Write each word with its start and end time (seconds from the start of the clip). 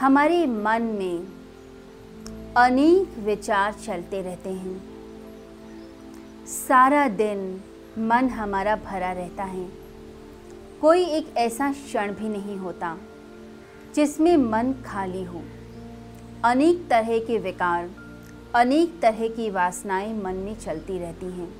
हमारे 0.00 0.46
मन 0.46 0.82
में 0.82 1.26
अनेक 2.56 3.18
विचार 3.18 3.72
चलते 3.72 4.22
रहते 4.22 4.50
हैं। 4.50 4.82
सारा 6.46 7.08
दिन 7.08 7.60
मन 7.98 8.28
हमारा 8.28 8.76
भरा 8.76 9.12
रहता 9.12 9.44
है। 9.44 9.68
कोई 10.80 11.04
एक 11.04 11.36
ऐसा 11.36 11.72
क्षण 11.72 12.12
भी 12.12 12.28
नहीं 12.28 12.56
होता 12.56 12.98
जिसमें 13.94 14.36
मन 14.36 14.74
खाली 14.86 15.24
हो। 15.24 15.42
अनेक 16.44 16.88
तरह 16.90 17.18
के 17.18 17.38
विकार, 17.38 17.90
अनेक 18.54 19.00
तरह 19.00 19.28
की 19.28 19.50
वासनाएँ 19.50 20.22
मन 20.22 20.34
में 20.34 20.58
चलती 20.58 20.98
रहती 20.98 21.26
हैं। 21.26 21.54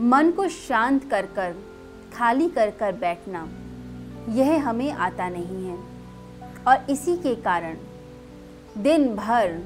मन 0.00 0.30
को 0.30 0.48
शांत 0.48 1.10
कर 1.10 1.26
कर, 1.26 1.54
खाली 2.14 2.48
कर 2.48 2.70
कर 2.70 2.92
बैठना, 2.92 3.48
यह 4.28 4.68
हमें 4.68 4.92
आता 4.92 5.28
नहीं 5.28 5.66
है। 5.66 5.93
और 6.68 6.90
इसी 6.90 7.16
के 7.16 7.34
कारण 7.42 7.76
दिन 8.76 9.08
भर 9.16 9.58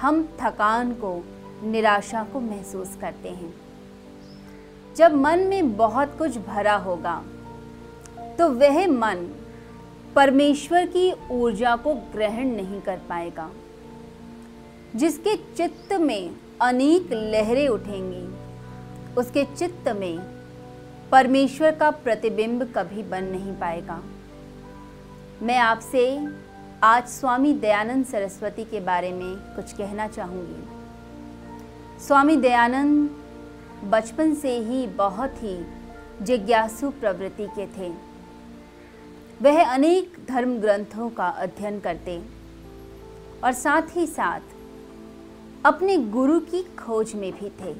हम 0.00 0.22
थकान 0.40 0.92
को, 0.94 1.12
निराशा 1.64 2.22
को 2.32 2.40
महसूस 2.40 2.96
करते 3.00 3.28
हैं। 3.30 3.52
जब 4.96 5.14
मन 5.16 5.40
में 5.40 5.76
बहुत 5.76 6.16
कुछ 6.18 6.38
भरा 6.38 6.76
होगा 6.78 7.22
तो 8.38 8.48
वह 8.50 8.86
मन 8.88 9.26
परमेश्वर 10.16 10.86
की 10.86 11.12
ऊर्जा 11.32 11.74
को 11.76 11.94
ग्रहण 12.12 12.46
नहीं 12.46 12.80
कर 12.80 12.98
पाएगा, 13.08 13.48
जिसके 14.96 15.36
चित्त 15.36 15.92
में 15.92 16.34
अनेक 16.60 17.12
लहरें 17.12 17.68
उठेंगी। 17.68 18.24
उसके 19.14 19.44
चित्त 19.56 19.88
में 19.90 20.18
परमेश्वर 21.12 21.74
का 21.74 21.90
प्रतिबिंब 21.90 22.62
कभी 22.76 23.02
बन 23.02 23.24
नहीं 23.24 23.52
पाएगा। 23.52 24.02
मैं 25.42 25.56
आपसे 25.58 26.02
आज 26.84 27.06
स्वामी 27.08 27.52
दयानंद 27.52 28.04
सरस्वती 28.06 28.64
के 28.64 28.80
बारे 28.80 29.12
में 29.12 29.36
कुछ 29.56 29.72
कहना 29.72 30.06
चाहूँगी। 30.08 32.02
स्वामी 32.06 32.36
दयानंद 32.36 33.10
बचपन 33.84 34.34
से 34.34 34.58
ही 34.58 34.86
बहुत 34.86 35.42
ही 35.42 35.54
जिज्ञासु 36.22 36.90
प्रवृत्ति 36.90 37.46
के 37.58 37.66
थे। 37.66 37.88
वह 39.42 39.72
अनेक 39.72 40.16
धर्म 40.28 40.56
ग्रंथों 40.58 41.10
का 41.10 41.26
अध्ययन 41.26 41.80
करते 41.80 42.22
और 43.44 43.52
साथ 43.52 43.96
ही 43.96 44.06
साथ 44.06 44.40
अपने 45.64 45.96
गुरु 45.96 46.40
की 46.40 46.62
खोज 46.62 47.14
में 47.14 47.32
भी 47.32 47.50
थे। 47.60 47.72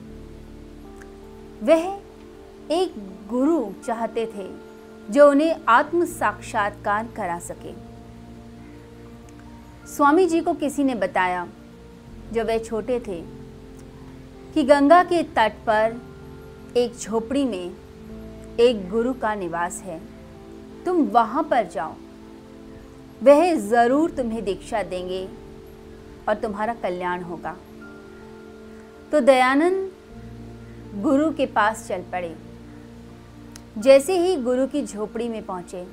वह 1.63 1.87
एक 2.71 2.95
गुरु 3.29 3.73
चाहते 3.87 4.27
थे। 4.27 4.72
जो 5.11 5.31
उन्हें 5.31 5.61
आत्म 5.69 6.05
साक्षात्कार 6.05 7.09
करा 7.17 7.39
सके। 7.39 7.75
स्वामी 9.87 10.27
जी 10.27 10.41
को 10.41 10.55
किसी 10.55 10.85
ने 10.85 10.95
बताया, 10.95 11.49
जब 12.33 12.47
वह 12.47 12.59
छोटे 12.59 13.01
थे, 13.01 13.21
कि 14.55 14.63
गंगा 14.63 15.03
के 15.05 15.23
तट 15.23 15.53
पर 15.53 16.01
एक 16.77 16.97
झोपड़ी 16.99 17.45
में 17.45 17.75
एक 18.61 18.91
गुरु 18.91 19.13
का 19.13 19.35
निवास 19.35 19.83
है। 19.83 20.01
तुम 20.85 21.03
वहाँ 21.03 21.43
पर 21.43 21.67
जाओ। 21.67 21.95
वह 23.23 23.55
ज़रूर 23.55 24.11
तुम्हें 24.11 24.45
दीक्षा 24.45 24.83
देंगे 24.83 25.29
और 26.29 26.35
तुम्हारा 26.35 26.75
कल्याण 26.75 27.23
होगा। 27.23 27.57
तो 29.13 29.21
दयानंद 29.21 29.91
गुरु 31.03 31.31
के 31.33 31.47
पास 31.47 31.89
चल 31.89 32.03
पड़े। 32.03 32.52
जैसे 33.79 34.19
ही 34.19 34.37
गुरु 34.37 34.67
की 34.67 34.87
झोपड़ी 34.87 35.29
में 35.29 35.47
पहुँचे, 35.47 35.87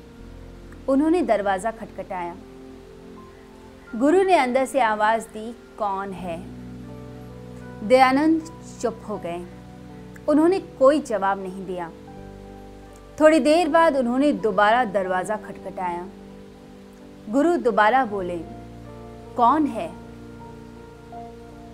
उन्होंने 0.89 1.21
दरवाज़ा 1.21 1.71
खटखटाया। 1.71 2.35
गुरु 3.95 4.23
ने 4.23 4.35
अंदर 4.35 4.65
से 4.65 4.79
आवाज़ 4.79 5.23
दी, 5.23 5.51
कौन 5.51 6.11
है? 6.11 6.43
दयानंद 7.87 8.41
चुप 8.81 9.01
हो 9.09 9.17
गए। 9.17 9.45
उन्होंने 10.29 10.59
कोई 10.59 10.99
जवाब 10.99 11.39
नहीं 11.39 11.65
दिया। 11.65 11.91
थोड़ी 13.19 13.39
देर 13.39 13.69
बाद 13.69 13.97
उन्होंने 13.97 14.33
दोबारा 14.33 14.85
दरवाज़ा 14.85 15.35
खटखटाया। 15.35 16.07
गुरु 17.29 17.57
दोबारा 17.57 18.05
बोले, 18.05 18.37
कौन 19.35 19.65
है? 19.65 19.91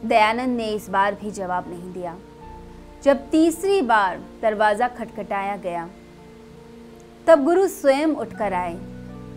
दयानंद 0.05 0.57
ने 0.57 0.69
इस 0.69 0.89
बार 0.89 1.15
भी 1.15 1.31
जवाब 1.31 1.69
नहीं 1.69 1.93
दिया। 1.93 2.17
जब 3.03 3.29
तीसरी 3.29 3.81
बार 3.81 4.21
दरवाज़ा 4.41 4.87
खटखटाया 4.87 5.57
गया 5.57 5.89
तब 7.27 7.43
गुरु 7.43 7.67
स्वयं 7.67 8.07
उठकर 8.07 8.53
आए 8.53 8.79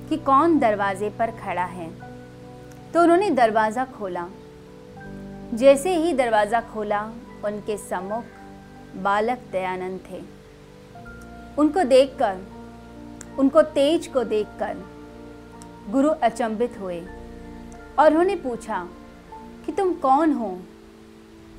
कि 0.09 0.16
कौन 0.16 0.59
दरवाजे 0.59 1.10
पर 1.10 1.31
खड़ा 1.31 1.65
है। 1.65 1.91
तो 2.94 3.03
उन्होंने 3.03 3.31
दरवाज़ा 3.31 3.84
खोला। 3.84 4.28
जैसे 5.54 5.94
ही 5.94 6.12
दरवाज़ा 6.12 6.60
खोला, 6.60 7.03
उनके 7.44 7.77
सम्मुख 7.77 8.25
बालक 8.97 9.38
दयानंद 9.53 10.00
थे। 10.10 10.22
उनको 11.59 11.84
देखकर, 11.84 12.38
उनको 13.38 13.62
तेज 13.62 14.06
को 14.06 14.25
देखकर 14.25 14.77
गुरु 15.91 16.09
अचंभित 16.09 16.78
हुए 16.81 17.00
और 17.98 18.10
उन्होंने 18.10 18.37
पूछा 18.37 18.88
कि 19.66 19.72
तुम 19.72 19.94
कौन 19.94 20.32
हो? 20.32 20.59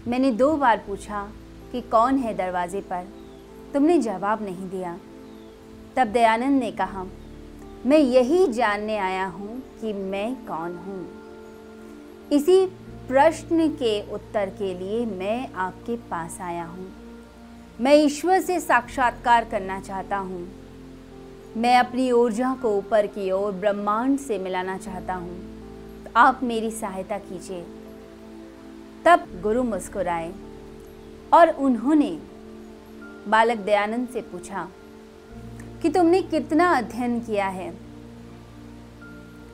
मैंने 0.07 0.31
दो 0.31 0.57
बार 0.57 0.77
पूछा 0.77 1.29
कि 1.71 1.81
कौन 1.81 2.17
है 2.17 2.33
दरवाजे 2.33 2.81
पर? 2.81 3.07
तुमने 3.73 3.97
जवाब 3.97 4.43
नहीं 4.43 4.69
दिया। 4.69 4.97
तब 5.99 6.07
दयानंद 6.07 6.59
ने 6.59 6.71
कहा, 6.71 7.05
मैं 7.85 7.97
यही 7.97 8.47
जानने 8.47 8.97
आया 8.97 9.25
हूँ 9.25 9.63
कि 9.81 9.93
मैं 9.93 10.35
कौन 10.35 10.75
हूँ। 10.75 11.09
इसी 12.31 12.65
प्रश्न 13.07 13.69
के 13.69 14.13
उत्तर 14.13 14.49
के 14.49 14.73
लिए 14.79 15.05
मैं 15.05 15.53
आपके 15.53 15.95
पास 15.95 16.41
आया 16.41 16.65
हूँ। 16.65 16.91
मैं 17.81 17.95
ईश्वर 17.95 18.41
से 18.41 18.59
साक्षात्कार 18.59 19.45
करना 19.45 19.79
चाहता 19.79 20.17
हूँ। 20.17 20.47
मैं 21.57 21.77
अपनी 21.77 22.11
ऊर्जा 22.11 22.55
को 22.61 22.77
ऊपर 22.77 23.07
की 23.07 23.31
ओर 23.31 23.51
ब्रह्मांड 23.51 24.19
से 24.19 24.37
मिलाना 24.37 24.77
चाहता 24.77 25.13
हूँ। 25.13 25.37
तो 26.03 26.11
आप 26.15 26.39
मेरी 26.43 26.71
सहायता 26.71 27.17
कीजिए। 27.17 27.65
तब 29.05 29.41
गुरु 29.43 29.63
मुस्कुराए 29.63 30.33
और 31.33 31.49
उन्होंने 31.49 32.19
बालक 33.27 33.57
दयानंद 33.57 34.09
से 34.09 34.21
पूछा 34.21 34.69
कि 35.81 35.89
तुमने 35.89 36.21
कितना 36.21 36.71
अध्ययन 36.73 37.19
किया 37.19 37.47
है। 37.47 37.69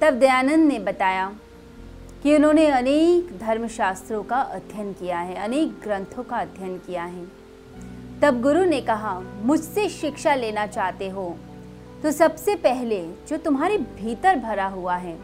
तब 0.02 0.14
दयानंद 0.14 0.68
ने 0.68 0.80
बताया 0.80 1.32
कि 2.24 2.36
उन्होंने 2.36 2.68
अनेक 2.68 3.38
धर्मशास्त्रों 3.40 4.24
का 4.24 4.38
अध्ययन 4.38 4.92
किया 4.94 5.20
है, 5.20 5.36
अनेक 5.36 5.80
ग्रंथों 5.84 6.24
का 6.24 6.38
अध्ययन 6.38 6.78
किया 6.78 7.04
है। 7.04 7.26
तब 8.22 8.42
गुरु 8.42 8.64
ने 8.66 8.82
कहा, 8.82 9.20
मुझसे 9.44 9.88
शिक्षा 9.90 10.36
लेना 10.36 10.66
चाहते 10.68 11.10
हो 11.10 11.36
तो 12.04 12.12
सबसे 12.12 12.56
पहले 12.56 13.00
जो 13.28 13.38
तुम्हारे 13.38 13.78
भीतर 13.78 14.40
भरा 14.40 14.68
हुआ 14.68 14.96
है, 14.96 15.18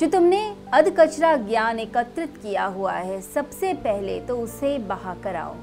जो 0.00 0.06
तुमने 0.06 0.40
अध 0.72 0.88
कचरा 0.98 1.34
ज्ञान 1.36 1.78
एकत्रित 1.78 2.36
किया 2.36 2.64
हुआ 2.66 2.92
है, 2.92 3.20
सबसे 3.24 3.72
पहले 3.74 4.18
तो 4.20 4.36
उसे 4.38 4.78
बहा 4.78 5.14
कर 5.14 5.36
आओ। 5.36 5.54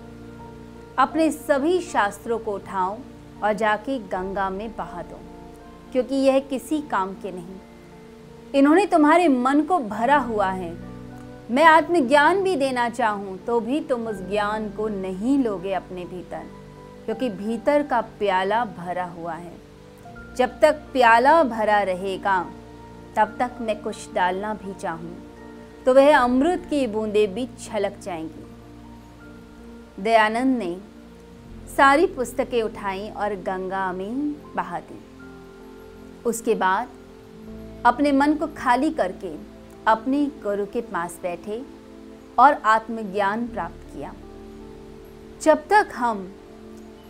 अपने 0.97 1.31
सभी 1.31 1.79
शास्त्रों 1.81 2.39
को 2.39 2.53
उठाओ 2.53 2.97
और 3.43 3.53
जाके 3.53 3.97
गंगा 4.07 4.49
में 4.49 4.69
बहा 4.75 5.01
दो, 5.01 5.19
क्योंकि 5.91 6.15
यह 6.17 6.39
किसी 6.41 6.81
काम 6.91 7.13
के 7.15 7.31
नहीं। 7.31 7.55
इन्होंने 8.53 8.85
तुम्हारे 8.85 9.27
मन 9.27 9.61
को 9.61 9.79
भरा 9.79 10.17
हुआ 10.19 10.49
है। 10.51 10.73
मैं 11.51 11.63
आत्मज्ञान 11.65 12.41
भी 12.43 12.55
देना 12.55 12.89
चाहूँ 12.91 13.37
तो 13.37 13.59
भी 13.59 13.79
तुम 13.81 14.07
उस 14.07 14.21
ज्ञान 14.29 14.69
को 14.69 14.87
नहीं 14.89 15.37
लोगे 15.39 15.73
अपने 15.73 16.05
भीतर, 16.05 16.43
क्योंकि 17.05 17.29
भीतर 17.31 17.83
का 17.83 18.01
प्याला 18.19 18.63
भरा 18.77 19.05
हुआ 19.11 19.33
है। 19.33 19.53
जब 20.37 20.59
तक 20.61 20.81
प्याला 20.93 21.41
भरा 21.45 21.81
रहेगा, 21.83 22.39
तब 23.17 23.35
तक 23.39 23.51
मैं 23.61 23.81
कुछ 23.81 24.13
डालना 24.13 24.53
भी 24.55 24.73
चाहूँ 24.73 25.15
तो 25.85 25.93
वह 25.93 26.17
अमृत 26.17 26.65
की 26.69 26.85
बूंदें 26.87 27.33
भी 27.33 27.47
छलक 27.59 27.99
जाएँगी। 28.03 28.43
दयानंद 30.03 30.57
ने 30.57 30.75
सारी 31.67 32.07
पुस्तकें 32.07 32.63
उठाई 32.63 33.09
और 33.09 33.35
गंगा 33.35 33.91
में 33.91 34.31
बहा 34.55 34.79
दी। 34.79 34.99
उसके 36.25 36.55
बाद 36.55 36.89
अपने 37.85 38.11
मन 38.11 38.33
को 38.33 38.47
खाली 38.47 38.91
करके 38.91 39.35
अपने 39.87 40.25
गुरु 40.25 40.65
के 40.65 40.81
पास 40.81 41.19
बैठे 41.21 41.63
और 42.39 42.53
आत्मज्ञान 42.53 43.47
प्राप्त 43.47 43.95
किया। 43.95 44.13
जब 45.41 45.67
तक 45.67 45.89
हम 45.95 46.33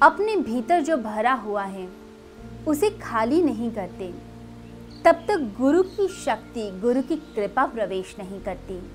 अपने 0.01 0.35
भीतर 0.35 0.81
जो 0.81 0.97
भरा 0.97 1.33
हुआ 1.33 1.63
है, 1.63 1.89
उसे 2.67 2.89
खाली 2.89 3.41
नहीं 3.43 3.71
करते, 3.71 4.13
तब 5.05 5.15
तक 5.15 5.55
गुरु 5.61 5.83
की 5.83 6.07
शक्ति, 6.07 6.71
गुरु 6.71 7.01
की 7.01 7.15
कृपा 7.15 7.65
प्रवेश 7.65 8.15
नहीं 8.19 8.41
करती। 8.41 8.91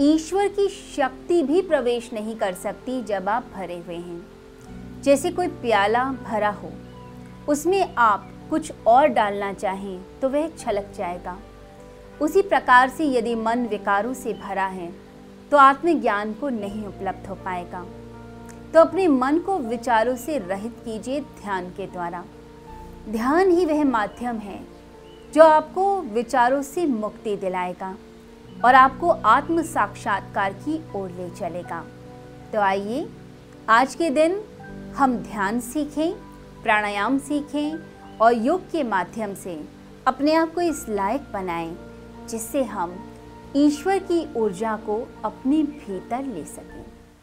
ईश्वर 0.00 0.48
की 0.48 0.68
शक्ति 0.68 1.42
भी 1.42 1.62
प्रवेश 1.62 2.10
नहीं 2.12 2.36
कर 2.36 2.54
सकती 2.54 3.02
जब 3.02 3.28
आप 3.28 3.46
भरे 3.54 3.78
हुए 3.78 3.94
हैं। 3.94 4.35
जैसे 5.02 5.30
कोई 5.30 5.48
प्याला 5.48 6.04
भरा 6.24 6.50
हो, 6.52 6.70
उसमें 7.48 7.94
आप 7.94 8.30
कुछ 8.50 8.72
और 8.86 9.06
डालना 9.08 9.52
चाहें 9.52 10.00
तो 10.20 10.28
वह 10.28 10.48
छलक 10.48 10.92
जाएगा। 10.96 11.36
उसी 12.20 12.42
प्रकार 12.42 12.88
से 12.88 13.04
यदि 13.08 13.34
मन 13.34 13.66
विकारों 13.66 14.14
से 14.14 14.32
भरा 14.34 14.66
है 14.66 14.92
तो 15.50 15.56
आत्मज्ञान 15.56 16.32
को 16.32 16.48
नहीं 16.48 16.84
उपलब्ध 16.84 17.26
हो 17.28 17.34
पाएगा। 17.34 17.84
तो 18.74 18.80
अपने 18.80 19.06
मन 19.08 19.38
को 19.38 19.58
विचारों 19.58 20.16
से 20.16 20.38
रहित 20.38 20.76
कीजिए 20.84 21.20
ध्यान 21.20 21.68
के 21.70 21.86
द्वारा। 21.86 22.24
ध्यान 23.08 23.50
ही 23.50 23.64
वह 23.64 23.84
माध्यम 23.84 24.36
है, 24.38 24.58
जो 25.34 25.42
आपको 25.42 26.00
विचारों 26.02 26.62
से 26.62 26.86
मुक्ति 26.86 27.36
दिलाएगा 27.36 27.94
और 28.64 28.74
आपको 28.74 29.08
आत्म 29.08 29.62
साक्षात्कार 29.64 30.52
की 30.58 30.82
ओर 30.96 31.10
ले 31.10 31.28
चलेगा। 31.30 31.84
तो 32.52 32.60
आइए, 32.60 33.06
आज 33.68 33.94
के 33.94 34.10
दिन 34.10 34.40
हम 34.96 35.16
ध्यान 35.16 35.60
सीखें, 35.60 36.12
प्राणायाम 36.62 37.18
सीखें 37.18 37.78
और 38.18 38.32
योग 38.32 38.70
के 38.70 38.82
माध्यम 38.82 39.34
से 39.34 39.64
अपने 40.06 40.34
आप 40.34 40.54
को 40.54 40.60
इस 40.60 40.88
लायक 40.88 41.20
बनाएँ, 41.32 41.76
जिससे 42.30 42.64
हम 42.64 43.14
ईश्वर 43.56 43.98
की 43.98 44.34
ऊर्जा 44.36 44.76
को 44.76 45.08
अपने 45.24 45.62
भीतर 45.62 46.24
ले 46.24 46.44
सकें। 46.44 46.84